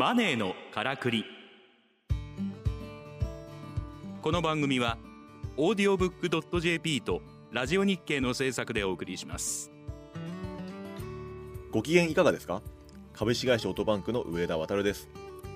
[0.00, 1.26] マネーのからくり。
[4.22, 4.96] この番組は
[5.58, 7.20] オーディオブックドット JP と
[7.52, 9.70] ラジオ日経の制作でお送りします。
[11.70, 12.62] ご機嫌いかがですか？
[13.12, 15.10] 株式会社オートバンクの上田渉です。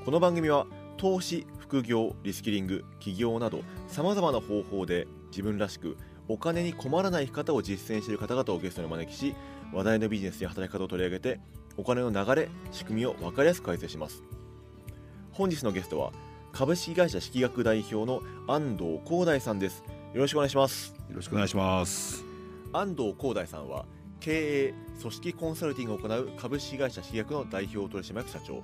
[0.04, 0.66] この番組は
[0.98, 5.96] 投資副業リスキリング起業などさまざまな方法で自分らしく
[6.28, 9.34] お金に困らない生き方を実践している方々をゲストにお招きし
[9.72, 11.40] 話題のビジネスや働き方を取り上げて
[11.76, 14.22] お金の流れ仕組みを分かりやすく解説します。
[15.32, 16.12] 本日のゲストは
[16.52, 19.82] 株式会社式学代表の安藤光大さんです。
[20.12, 20.94] よろしくお願いします。
[21.08, 22.24] よろしくお願いします。
[22.72, 23.86] 安藤光大さんは
[24.20, 28.62] 経営組織コンサルティングを行う株式会社式学の代表取締役社長。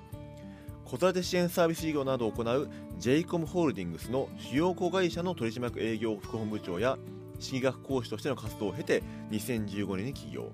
[0.85, 6.99] 子育て支援サービス事業などを行う j イコムホールディングスの主要子会社の取締役営業副本部長や
[7.39, 10.53] 式学講師としての活動を経て2015年に起業。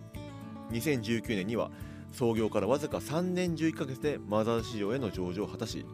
[0.71, 1.71] 2019年には
[2.17, 5.85] 創業からわずか3年11ヶ月でマザーズ市場への上場を果たし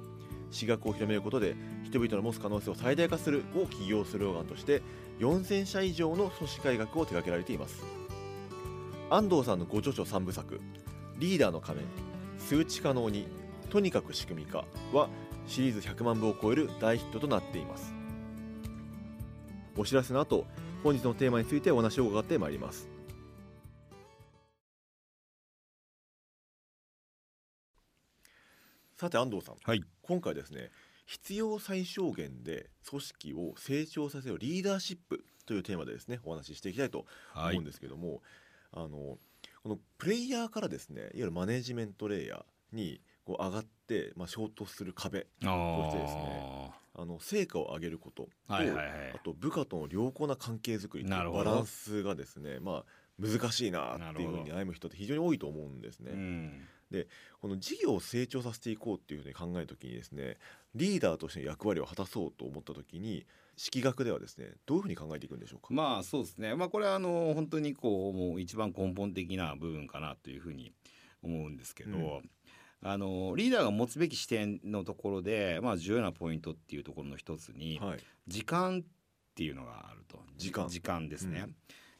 [0.52, 4.82] 私学を広めることで人々の持つ可能性を最大化するを起業スローガンとして
[5.18, 7.82] 4000社以上の組織改革を手掛けられています。
[9.10, 10.60] 安藤さんのご著書3部作
[11.18, 11.88] 「リーダーの仮面
[12.38, 13.26] 数値可能に
[13.68, 15.08] とにかく仕組み化」は
[15.48, 17.92] シリーズ100万部を超える大ヒットとなっています。
[19.76, 20.46] お知らせの後
[20.84, 22.91] 本日のテーマについてお話を伺ってまいります。
[29.02, 29.82] さて安藤さん、はい。
[30.02, 30.70] 今回ですね
[31.06, 37.50] 必要最小限で組織を成長させるリーダーシップというテーマでですねお話ししていきたいとはい。
[37.50, 38.22] 思うんですけども、
[38.70, 39.18] あのこ
[39.64, 45.84] のプレイヤーからですねいわゆるマネジメントレイヤーにこう上がって、まあ、衝突する壁あー。
[45.86, 48.88] そしてですねあの成果を上げることと、はいはいはい。
[49.16, 52.84] あと部下との良好な関係づくりというバランスがですねまあ
[53.18, 56.12] 難しいなっていうふうに悩む人って非常に多いと思うんですね。
[56.12, 56.68] うん。
[57.40, 60.36] この事業を成長させていこうっていうふうに考えるときにですね
[60.74, 63.24] リーダーとしての役割を果たそうと思ったときに
[63.56, 66.54] 式学ではですねどういうふうに考えていくんでしょうか、まあそうですね。
[66.54, 70.72] まあこれはあの本当にこうもう一番根本的な部分かなというふうに
[71.22, 72.30] 思うんですけど、うん。
[72.84, 80.18] あのリーダーが持つべき視点のところで、まあ、重要なポイントっていうところの一つに、はい、時間っていうのがあると。
[80.36, 80.68] 時間。
[80.68, 81.54] 時間ですね、うん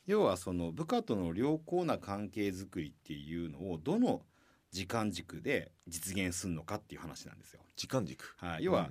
[0.06, 4.22] 要はその部下との良好な関係づくりっていうのをどの
[4.70, 7.60] 時間軸で実現するのかっていう話なんですよ。
[7.76, 8.34] 時間軸。
[8.38, 8.90] はい、要は、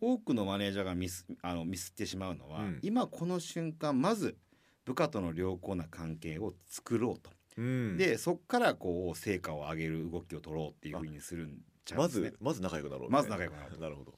[0.00, 2.78] 多くのマネージャーがミスあのミスってしまうのは、うん。
[2.82, 4.36] 今この瞬間まず
[4.84, 7.64] 部下との良好な関係を作ろうと、うん。
[7.64, 12.30] うんでそっからこう成果を上げる動きを取ろうっていうふうにするんちゃうんまですね。
[12.30, 12.36] ず。
[12.40, 14.14] まず仲良くなろうみたいまず仲良くなろう なるほど。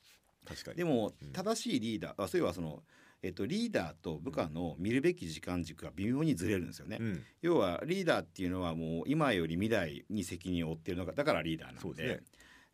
[0.47, 0.77] 確かに。
[0.79, 1.33] でもうん。
[1.33, 2.83] 正しいリーダーあそういえばその、
[3.25, 6.99] えっと、リーダーと部下の見るべき時間軸が微妙にずれるんですよね。
[7.01, 7.23] うん。
[7.41, 12.03] 要はリーダーっていうのはもう今より未来に責任を負っているのがだからリーダーなんで。
[12.03, 12.21] すね。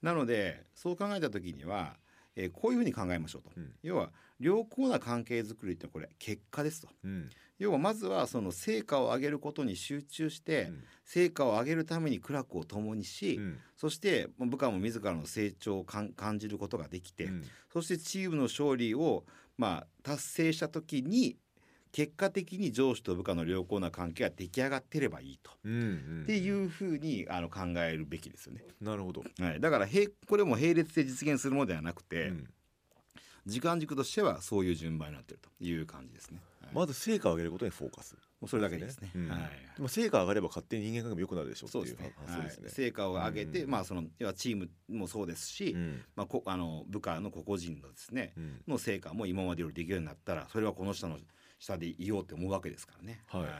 [0.02, 1.96] なのでそう考えた時には、
[2.34, 3.72] えーこういうふうに考えましょうと、うん。
[3.84, 6.88] 要は良好な関係づくりってこれ結果ですと。
[7.04, 7.30] うん。
[7.60, 10.84] 要はまずはその成果を上げることに集中して、うん。
[11.04, 13.58] 成果を上げるために苦楽を共にし、うん。
[13.76, 17.44] そして部下も自らの成長を感じることができて、うん。
[17.72, 19.24] そしてチームの勝利を
[19.60, 21.36] まあ達成した時に
[21.92, 28.64] 結果的に上司と部下の良好な関係が出来上がってればいいと、うんうんっていうふうにあの考えるべきですよね。
[28.80, 32.48] なるほど、はい、だから並これも並列で実現するものではなくて、うん。
[33.46, 36.40] 時間軸としてはそういう順番になっているという感じですね。
[36.62, 36.74] はい。
[36.74, 39.10] まず成果を上げることにフォーカスもうそれだけですね。
[39.14, 39.28] うん。
[39.28, 39.88] はい。
[39.88, 42.08] 成果が上がれば勝手に人間関係も良くなるでしょうそうですね。
[42.08, 42.64] っていう発想ですね。
[42.64, 43.70] はい、成果を上げて、うん。
[43.70, 46.02] まあその要はチームもそうですし、うん。
[46.16, 48.62] まあ、こあの部下の個々人のですね、うん。
[48.66, 51.18] の成果も今までよりできるようになったらそれはこの人の
[51.58, 53.22] 下でいようって思うわけですからね。
[53.26, 53.44] はい。
[53.44, 53.50] ま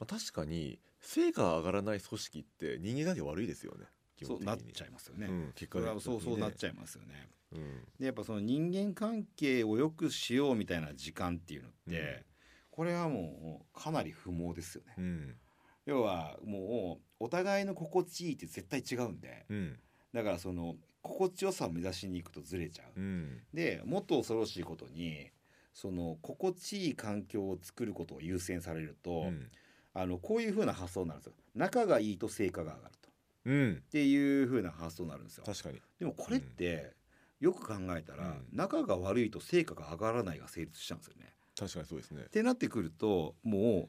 [0.00, 3.86] あ、確かに成果が上がらない組織って人間関係悪いですよね。
[4.16, 5.26] 基そうなっちゃいますよね。
[5.26, 7.28] うん、結果それはそうそうなっちゃゃいますよね。
[7.52, 7.84] う、うん。
[7.98, 12.31] でやっぱその人間関係を良くしようみたいな時間っていうのって、うん
[12.72, 14.94] これはもうかなり不毛ですよね。
[14.98, 15.36] うん。
[15.84, 19.44] 要はもうお互いの心地いいって絶対違うんで。
[19.48, 19.78] うん。
[20.12, 23.00] だからその心地よさを目指しに行くとずれちゃう。
[23.00, 23.40] うん。
[23.52, 25.30] でもっと恐ろしいことに
[25.74, 29.50] その心地いい環境を作ることを優先されると、うん。
[29.94, 31.34] あのこういう風な発想になるんですよ。
[31.54, 33.08] 仲がいいと成果が上がると。
[33.10, 33.12] っ
[33.44, 33.82] うん。
[33.90, 35.44] ていう風な発想になるんですよ。
[35.44, 35.80] 確かに。
[35.98, 36.94] でもこれって、
[37.40, 38.46] よく考えたら、うん。
[38.52, 42.22] 仲が悪いと成果が上がらないが成立しちゃうんですよね確かにそうですね。
[42.22, 43.88] ってなってくるとも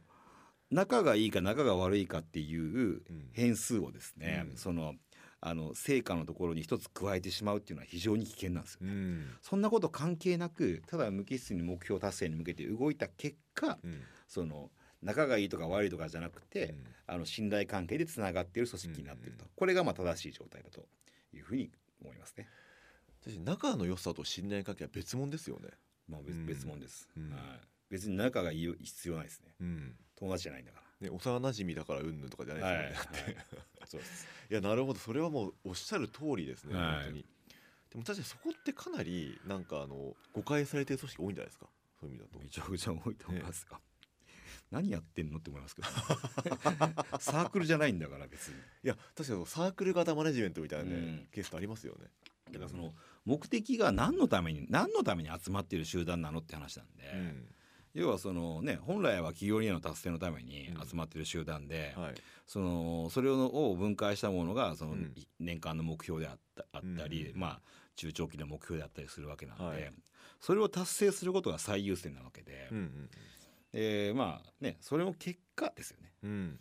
[0.72, 3.30] う仲がいいか仲が悪いかっていううん。
[3.32, 4.58] 変数をですね、うん。
[4.58, 4.94] その
[5.42, 8.94] あの成果のところに一つ加えてしまうっていうのは非常に危険なんですよね。
[8.94, 9.26] うん。
[9.42, 14.02] そんなこと関係なくただ無機質に目標達成に向けて動いた結果うん。
[14.28, 14.70] その
[15.02, 16.84] 仲がいいとか悪いとかじゃなくて、うん。
[17.08, 19.52] あの信頼関係でつながっている組織になっていると、うん。
[19.56, 20.86] これがまあ正しい状態だと
[21.34, 21.72] いうふうに
[22.02, 22.48] 思いますね。
[23.44, 25.70] 仲の良さと信頼関係は別物ですよね
[26.08, 26.46] まあ別,、うん。
[26.46, 27.30] 別物です、うん。
[27.32, 27.42] はい。
[27.90, 29.56] 別に仲がいい必要ないですね。
[29.60, 29.96] うん。
[30.16, 32.62] 友達じゃないんだかね幼馴染だからうんぬんとかじゃら。
[32.62, 33.36] ないはい、ですよね、はい、
[33.88, 34.28] そうです。
[34.50, 35.00] いやなるほど。
[35.00, 36.96] それはもうおっしゃる通りですね、はい。
[36.96, 37.26] 本当に。
[37.92, 41.68] でも確かにそこってかなりなんかあの誤解されてる組織多いんじゃないですか？
[42.00, 42.40] そういう意味だと。
[42.40, 43.80] めちゃくちゃ多いと思いますよ。
[44.72, 45.88] 何やってんのって思いますけど。
[47.20, 48.56] サークルじゃないんだから別に。
[48.56, 51.28] いや確かにサークル型マネジメントみたいなね、うん。
[51.32, 52.10] ケースってありますよね。
[52.52, 52.94] だからその
[53.26, 57.46] 目的が何のために何のために集まっている集団なのって話なんで、うん。
[57.94, 60.88] 要はそのね本来は企業理念の達成のためにうん。
[60.88, 62.14] 集まっている集団で、はい。
[62.46, 65.14] そのそれを分解したものがそのうん。
[65.40, 67.62] 年間の目標であったあったり、うんまあ
[67.96, 69.94] 中長期の目標であったりするわけなんで、はい。
[70.40, 73.10] それを達成することが最優先なわけで、うんうん
[73.74, 76.12] えーまあねそれも結果ですよね。
[76.24, 76.60] うん。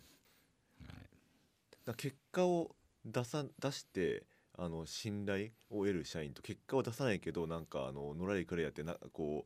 [1.87, 1.95] はい。
[1.97, 2.75] 結果を
[3.05, 4.23] 出さ出して
[4.57, 9.45] あの信頼を得る社員と結果を出さないけどなんかあののらりくらりやってなこ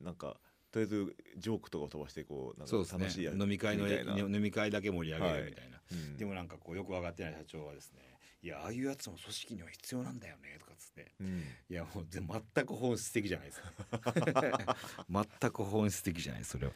[0.00, 0.36] うなんか
[0.72, 3.88] とりあえずジョークとかを飛ばしてこうなんか楽しいや飲み会の
[4.18, 6.16] 飲み会だけ盛り上げるみたいな、うん。
[6.16, 8.00] でもなんかこうよく分かってない社長はですね
[8.42, 11.12] いやああいうやつも組織には必要なんだよねとかっつって。
[11.20, 11.42] うん。
[11.68, 12.22] いやもうぜ
[12.54, 14.76] 全く本質的じゃないですか。
[15.10, 16.72] 全く本質的じゃないそれは。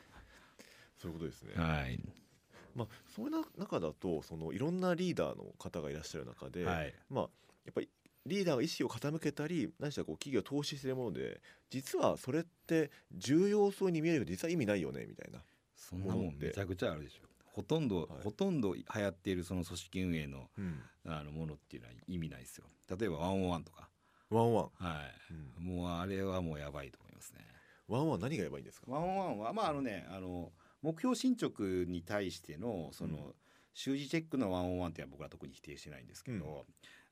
[0.99, 1.55] そういうことですね。
[1.55, 1.99] はい。
[2.75, 6.95] まあそういうな中だとそのいろんなリーダーの方がいらっしゃる中で、はい。
[7.09, 7.31] まあ
[7.65, 7.89] やっぱり
[8.27, 15.41] リーダーが意思を傾けたり何しろこう企業を投資してるもので実はそれって重要そうに見えるけど実は意味ないよねみたいな。
[15.77, 17.29] そんなもんめちゃくちゃあるでしょ。
[17.45, 18.09] ほとんど、はい。
[18.25, 22.65] ほとんど流行っているその組織運営のうん、あのものっていうのは意味ないですよ。
[22.99, 23.91] 例えばワンオンワンとか。
[24.31, 25.01] ワンワン、は
[25.31, 25.77] い、うん。
[25.77, 27.41] もうあれはもうやばいと思いますね。
[27.87, 28.91] ワンワン何がやばいんですか？
[28.91, 30.53] ワンオンワンはまああのねあの
[30.83, 33.35] 目標進捗に対してのその、うん。
[33.77, 36.65] 習字チェックのワンオンワンって僕は特に否定してないんですけど、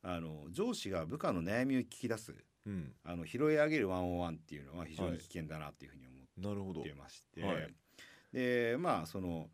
[0.02, 2.34] あの上司が部下の悩みを聞き出す
[2.64, 6.94] うん、あの拾い上げるワンオンワンっていうのは非常に危険だなっていうふうに思って。
[6.94, 7.75] まして、はい。
[8.32, 9.49] でまあその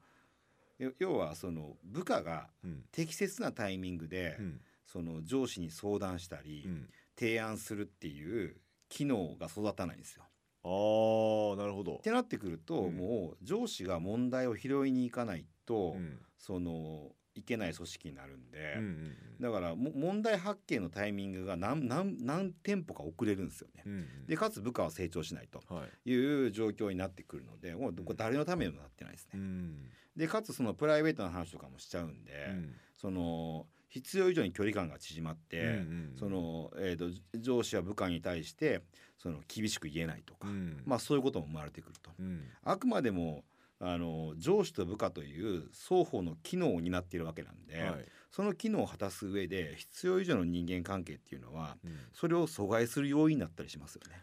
[0.79, 2.85] よ要はその部下がうん。
[2.93, 4.61] 適切なタイミングで、うん。
[4.87, 8.56] その上司に相談したり、うん、提案するっていう
[8.89, 10.23] 機能が育たないんですよ。
[10.65, 11.97] ああなるほど。
[11.97, 12.00] っ。
[12.00, 12.97] てなってくると、うん。
[12.97, 16.19] もう上司が問題を拾いに行かないと、うん。
[16.39, 23.85] そのいけない組織になるんで、うんうんだからも問題発見のタイミングが何何何店舗か遅れるんですよね。
[23.87, 26.11] うんうんでかつ部下は成長しないとはい。
[26.11, 29.31] いう状況になってくるのでもうこれ誰のためにもなってないですね。
[29.35, 37.06] うんでかつそのプライベートな話とかもしちゃうんで、うんその必要以上に距離感が縮まって、うんうんそのえー、と
[37.38, 38.82] 上司は部下に対して
[39.17, 42.11] その厳しく言えないとか、うんまあそういうことも生まれてくると。
[42.19, 43.44] うんあくまでも
[43.81, 48.05] あの上司と部下という双方の機能を担っているわけなんで、はい。
[48.31, 51.97] その機能を果たす上で必要以上の人間関係っていうのはうん。
[52.13, 54.21] それを阻害する要因になったりしますよね。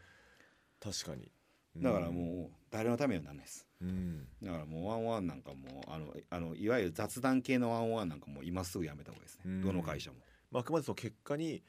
[0.79, 1.31] 確かに。
[1.77, 3.67] だからもう誰のためにはならないです。
[3.81, 4.27] うん。
[4.41, 9.61] だからもうワンワンなんかもうあのあのいわゆる雑談系のワンワンなんかもう今すぐやめた方がいいですね、うん。
[9.61, 10.17] どの会社も。
[10.51, 11.63] まあ、あくまでその結果に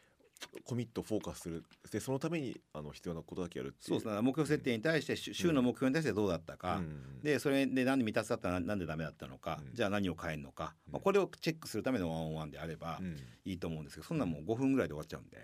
[0.65, 1.65] コミットフォーカスする。
[1.91, 4.21] でそのためにあの必要なことだけやるそうですね。
[4.21, 9.75] 目標設定に対して週週の目標に対してどうだったか、うんでそれで何で未達だったらなんでダメだったのか、うん。
[9.75, 10.93] じゃあ何を変えるのか、うん。
[10.93, 13.17] まあ、これをチェックするためのワンオンワンであればうん。
[13.44, 15.43] いいと思うんですけどそんなもう5分ぐらいで終わっちゃうんで、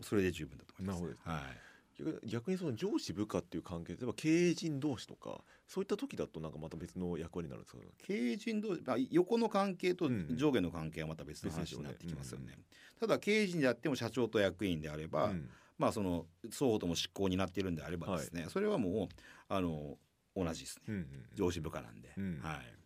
[0.00, 1.02] それで十分だと思います。
[1.02, 7.82] なるほどはい逆逆にその上司部下っていう関係例えば経営陣同士とかそういった時だとなんかまた別の役割になるんですか？
[8.06, 10.36] 経営陣同士、まあ、横の関係とうん。
[10.36, 12.58] 上下の関係はまた別の話になってきますよね。
[12.98, 15.48] ただ経営陣であっても社長と役員であれば、うん。
[15.78, 19.14] まあその双方とも執行になっているんであればですね、それはもう
[19.48, 19.98] あの
[20.36, 20.82] 同じですね。
[20.88, 21.06] うんうん。
[21.34, 22.40] 上司部下なんで、うん。
[22.42, 22.83] はい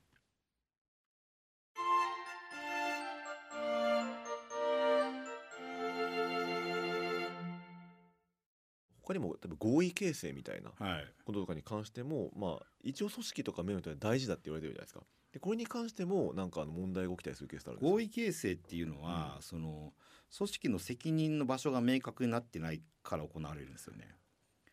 [9.09, 11.07] 他にも多分合意形成みたいなはい。
[11.25, 15.01] こととかに関しても、まあ、一応組織とかメモって大事だって言われてるじゃないですか。
[15.33, 19.93] でこれに関してもなんかあの問題が起きたりするケースあるんですか合意形成っていうのは、その
[20.37, 24.15] 組織の責任の場所が明確になってないから行われるんですよね。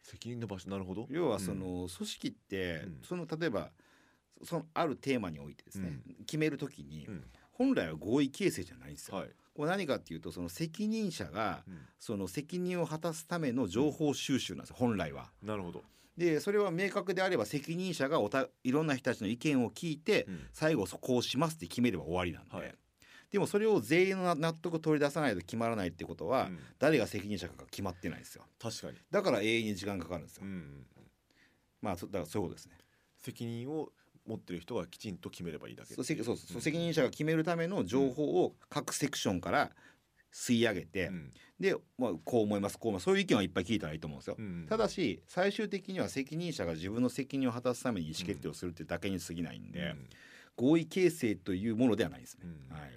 [0.02, 1.08] 責任の場所なるほど。
[1.10, 3.00] 要はその組織って、うん。
[3.04, 3.72] その例えば
[4.44, 7.24] そのあるテーマにおいてですね、決めるときに、うん。
[7.52, 9.18] 本来は合意形成じゃないんですよ。
[9.18, 11.78] はい、これ何かっていうとその責任者がうん。
[11.98, 15.32] その責任を果たすための情報収集なんですよ本来は。
[15.42, 15.82] なるほど、
[16.18, 20.40] でそれは明確であれば責任者がおたいろんな人たちの意見を聞いて、うん。
[20.54, 22.76] 最後そこをしますって決めれば終わりなんで、はい。
[23.32, 26.60] でもそれを全員の納得を取り出さないと決まらないってことは、うん。
[26.78, 28.44] 誰が責任者かが決まってないんですよ。
[28.62, 30.86] 確かに、だから永遠に時間かかるんですよ、うんうん。
[31.82, 32.78] まあそだからそういうことですね。
[33.18, 33.90] 責任を
[34.28, 36.62] 持ってる人がきちんと決めればいいだけそうせそうそううん。
[36.62, 39.72] 責任者が決めるための情報を各セクションから
[40.34, 41.34] 吸い上げて、うん。
[41.60, 43.04] で、まあ、こう思いますこう思います。
[43.06, 44.36] そういう意見はいっぱい聞いたらいいと思うんですよ。
[44.38, 44.66] うん。
[44.68, 50.10] ただし最終的には責任者が自分の責任を果たすために意思決定をするってだけに過ぎないんで、うん。
[50.58, 52.46] 合意形成というものではないですね。
[52.46, 52.78] うん。
[52.78, 52.92] はい、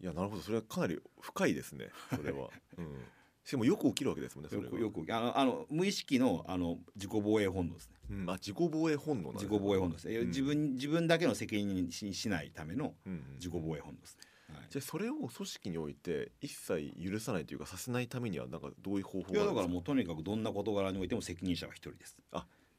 [0.00, 0.42] いやなるほど。
[0.42, 3.04] それはかなり深いですねそれは、 うん、
[3.46, 7.94] しかもよく起きるわけですもんねよくよくあのあの無意識のあの自己防衛本能ですね。
[8.10, 10.26] うん、あ自己防衛本能ね自己防衛本能ですね、うん。
[10.26, 12.94] 自分自分だけの責任にししないための
[13.36, 14.24] 自己防衛本能ですね。
[14.52, 14.66] はい。
[14.68, 19.54] じゃあそれを組織において一切許さないというかさせないためにはなんかどういう方法いやだがあるんですか？
[19.54, 22.16] からもうとにかくどんな事柄においても責任者は一人です。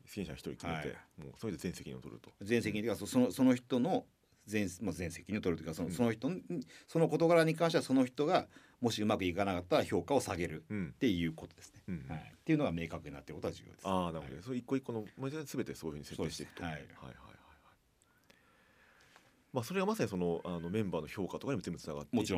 [0.03, 2.29] 責任者が一人決めて、はもうそれで全責任を取ると。
[2.41, 4.05] 全責任というかそそのその人の
[4.45, 5.93] 全,、まあ、全責任を取るというかその,、うん。
[5.93, 6.41] その人に
[6.87, 8.47] その事柄に関してはその人が
[8.81, 10.93] もしうまくいかなかったら評価を下げるうん。
[10.95, 11.81] っていうことですね。
[11.87, 12.05] うん。
[12.09, 13.87] はい、っていうのが明確になっていることは重要です。
[13.87, 16.63] ああなるほど、はいそれ一個一個のまあ全てそういうふうに設定していくと。
[16.63, 16.89] はいはいはい。
[17.05, 17.15] はい。
[19.53, 22.35] まあそれがまさにそのあのメンバーの評価とかにも全部つながっていて。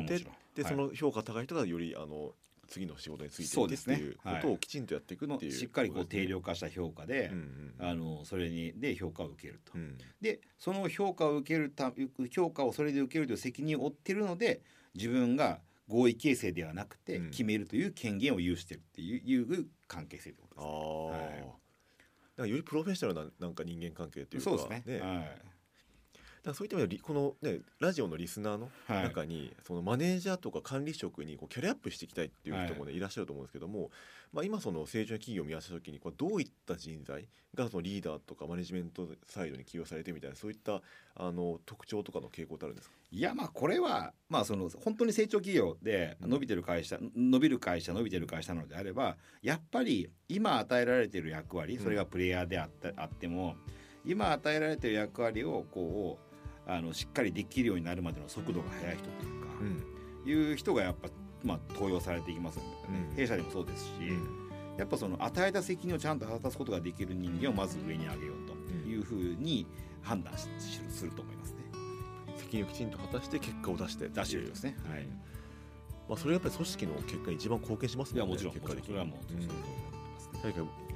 [0.54, 0.72] で、はい。
[0.72, 2.32] その評価高い人がよりあの
[2.70, 7.30] 次の仕事についてそですねいうっていうことをきちんとやっていくっていう、しっかりこう定量量化した評価で、
[7.78, 9.72] あのそれにで評価を受けると。
[9.74, 9.98] うん。
[10.20, 11.92] でその評価を受けるた
[12.30, 14.62] 評価をそれで受けるという責任を負ってるので
[14.94, 17.30] 自分が合意形成ではなくてうん。
[17.30, 21.30] 決めるという権限を有してるっていういう関係性というあこあ、はい。
[21.30, 21.50] だか
[22.38, 24.62] らよりプロフェッショナルななんか人間関係というかとです。
[24.62, 25.00] そうですね。
[25.00, 25.49] はい
[26.42, 29.04] だそういった意味でこのねラジオのリスナーのはい。
[29.04, 33.90] 中に、そのマネージャーとか管理職にこうキャリアアップしていきたいっていう人もね、い、らっしゃると思うんですけども、
[34.32, 40.82] まあ、今その成長企業を見合わせた時にこうどういった人材がそのリーダーとかマネジメントサイドに起用されてみたいなそういった
[41.16, 46.30] あの特徴とかの傾向ってあるんですか、いやまあこれはまあその本当に成長企業でうん。
[46.30, 53.56] 伸びてる会社、伸びる会社伸びてる会社なのであればやっぱり今与えられてる役割それがプレイヤーであったあっても
[54.04, 56.29] 今与えられてる役割をこう
[56.66, 61.08] あのしっかりできるようになるまでの速度が速い人というか、いう人がやっぱ
[61.42, 62.68] まあ登用されていきますよね、
[63.10, 63.16] うん。
[63.16, 63.90] 弊社でもそうですし、
[64.78, 69.66] やっぱその与えた責任をちゃんと果たすことができる人間をまず上に上げようというふうに
[70.02, 70.48] 判断し
[70.88, 71.58] すると思いますね。
[72.36, 74.76] 責任をきちんと果たして結果を出して出してるんですね。
[74.88, 75.06] はい。
[76.08, 78.26] まあ、それがやっぱり組織の結果に一番貢献しますもんね。
[78.26, 79.66] いやもちろん結果的にそれはもうそうだと思い
[80.12, 80.40] ますね。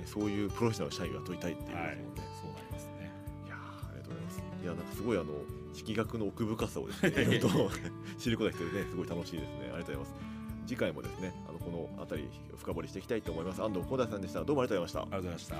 [0.07, 2.34] そういうプロフェッショナルな社員は取りたいっていうこともんね、、そう
[4.65, 5.27] いやなんかすごいあの
[5.75, 7.71] 力学の奥深さをですね、いろいろと
[8.17, 9.59] 知ることができてねすごい楽しいですね。
[9.61, 10.15] ありがとうございます。
[10.67, 13.63] 次回もですねあのこのあたり深掘りしていきたいと思います。
[13.63, 14.43] 安藤光大さんでした。
[14.43, 15.03] どうもありがとうございました。
[15.03, 15.57] ありがとうございました。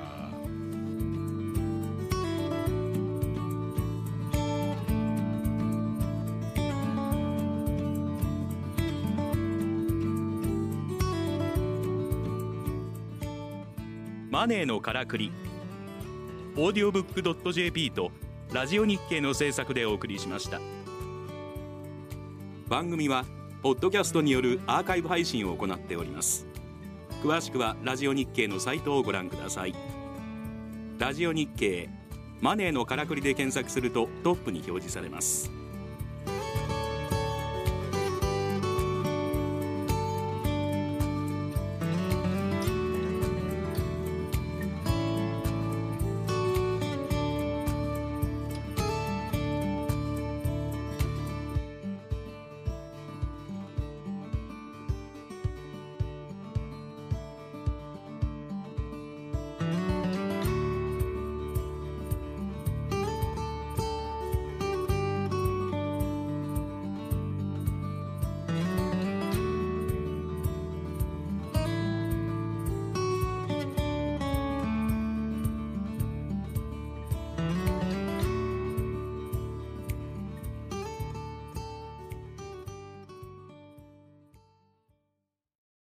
[14.31, 15.31] マネーのからくり
[16.57, 18.11] オーディオブック .jp と
[18.53, 20.61] ラジオ日経の制作でお送りしました。
[22.69, 23.25] 番組は
[23.63, 26.47] ポッドキャストによるアーカイブ配信を行っております。
[27.23, 29.75] 詳しくはラジオ日経のサイトをご覧ください。
[30.99, 31.89] ラジオ日経
[32.41, 35.51] マネーのからくりで検索するとトップに表示されます。